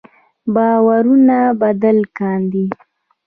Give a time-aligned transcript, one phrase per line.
[0.53, 2.65] باورونه بدل کاندي.